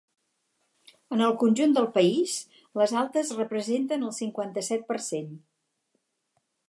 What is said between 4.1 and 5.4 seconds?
cinquanta-set per cent.